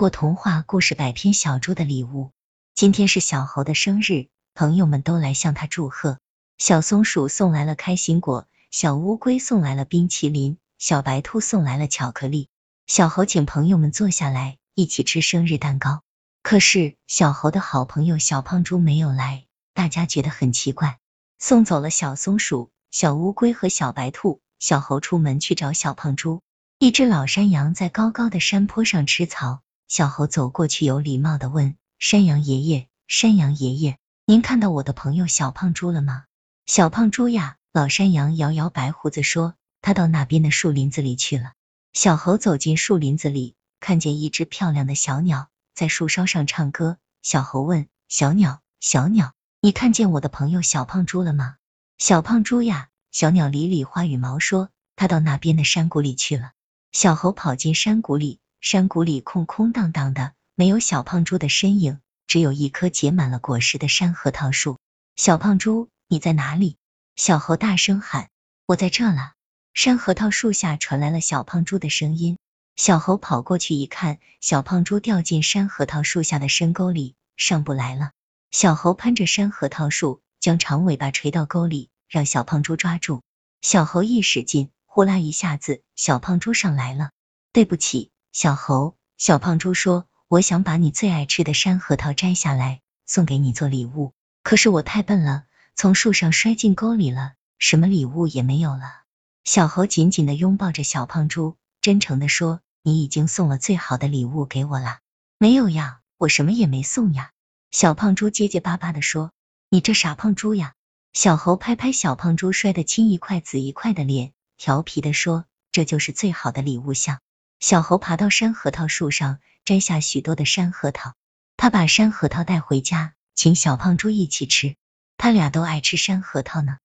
[0.00, 2.30] 过童话故事百篇小猪的礼物。
[2.74, 6.18] 今天是小猴的生日，朋友们都来向他祝贺。
[6.56, 12.48] 小松鼠送来了开心果，小乌龟送来了冰淇淋，小白兔送来了巧克力。
[12.86, 16.00] 小猴请朋友们坐下来一起吃生日蛋糕。
[16.42, 19.44] 可是小猴的好朋友小胖猪没有来，
[19.74, 20.98] 大家觉得很奇怪。
[21.38, 26.40] 送走了小松鼠、小乌龟和小白兔，小猴出门去找小胖猪。
[26.78, 29.60] 一只老山羊在高高的山坡上吃草，
[29.90, 36.26] 小猴走过去，有礼貌的问山羊爷爷：“山羊爷爷，您看到我的朋友小胖猪了吗？”
[36.64, 41.54] 小胖猪呀，老山羊摇摇白胡子说：“他到那边的树林子里去了。”
[41.92, 46.96] 小猴走进树林子里，看见一只漂亮的小鸟在树梢上唱歌。
[47.22, 51.56] 小猴问小鸟：“小鸟，你看见我的朋友小胖猪了吗？”
[51.98, 56.52] 小胖猪呀，小鸟理理花羽毛说：“他到那边的山谷里去了。”
[56.92, 64.78] 小猴跑进山谷里，山谷里空空荡荡的，没有小胖猪的身影，只有一棵结满了果实的山核桃树。
[65.16, 66.76] 小胖猪，你在哪里？
[67.16, 68.28] 小猴大声喊
[68.66, 69.32] ：“我在这了！”
[69.72, 72.36] 山核桃树下传来了小胖猪的声音。
[72.76, 78.12] 小猴跑过去一看，小胖猪掉进山核桃树下的深沟里，上不来了。
[78.50, 83.22] 小猴攀着山核桃树，将长尾巴垂到沟里，让小胖猪抓住。
[83.62, 84.70] 小猴一使劲。
[84.92, 87.10] 呼啦一下子，小胖猪上来了。
[87.52, 88.96] 对不起，小猴。
[89.18, 94.14] 小胖猪说：“我想把你最爱吃的山核桃摘下来，送给你做礼物。
[94.42, 99.02] 可是我太笨了，从树上摔进沟里了，什么礼物也没有了。”
[99.44, 105.00] 小猴紧紧的拥抱着小胖猪，真诚的说：“你已经送了最好的礼物给我了。”
[105.36, 107.32] 没有呀，我什么也没送呀。
[107.70, 109.32] 小胖猪结结巴巴的说
[109.68, 110.74] ：“你这傻胖猪呀！”
[111.12, 114.32] 小猴拍拍小胖猪摔得青一块紫一块的脸。
[114.56, 117.20] 调皮的说：“这就是最好的礼物像。”
[117.60, 121.12] 小猴爬到山核桃树上，摘下许多的山核桃。
[121.58, 124.76] 他把山核桃带回家，请小胖猪一起吃。
[125.18, 126.78] 他俩都爱吃山核桃呢。